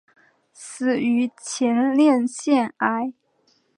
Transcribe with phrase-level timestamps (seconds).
[0.51, 3.13] 死于前列腺癌。